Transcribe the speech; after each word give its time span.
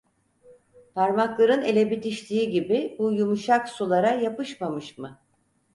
Parmakların 0.93 1.61
ele 1.61 1.91
bitiştiği 1.91 2.49
gibi 2.49 2.95
bu 2.99 3.11
yumuşak 3.13 3.69
sulara 3.69 4.11
yapışmamış 4.11 4.97
mı? 4.97 5.19